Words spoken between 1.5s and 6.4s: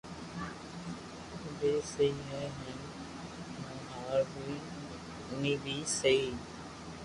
بي سھي ھي ھين مون ھارين بي سھي